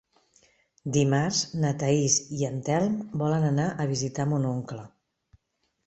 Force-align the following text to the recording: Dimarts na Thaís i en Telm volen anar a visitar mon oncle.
Dimarts 0.95 1.41
na 1.65 1.75
Thaís 1.85 2.17
i 2.39 2.43
en 2.51 2.59
Telm 2.71 2.99
volen 3.25 3.49
anar 3.53 3.71
a 3.85 3.89
visitar 3.97 4.31
mon 4.35 4.53
oncle. 4.59 4.93